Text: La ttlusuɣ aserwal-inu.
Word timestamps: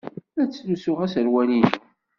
La 0.37 0.43
ttlusuɣ 0.45 0.99
aserwal-inu. 1.05 1.71